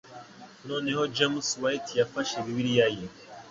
Noneho 0.67 1.03
James 1.15 1.47
White 1.61 1.91
yafashe 2.01 2.35
Bibiliya 2.45 2.87
ye 2.95 3.05